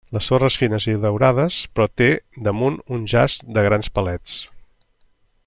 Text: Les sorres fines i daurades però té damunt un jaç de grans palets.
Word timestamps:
Les 0.15 0.27
sorres 0.29 0.55
fines 0.61 0.87
i 0.93 0.95
daurades 1.03 1.57
però 1.75 1.87
té 2.01 2.07
damunt 2.49 2.81
un 2.97 3.05
jaç 3.15 3.37
de 3.59 3.67
grans 3.69 3.93
palets. 3.99 4.37